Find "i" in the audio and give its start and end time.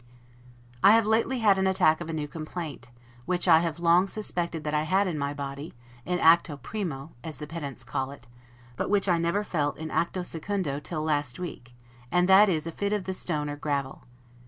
0.83-0.93, 3.47-3.59, 4.73-4.81, 9.07-9.19